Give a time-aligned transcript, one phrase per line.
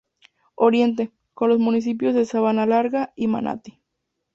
[0.55, 3.79] Oriente: con los municipios de Sabanalarga y Manatí.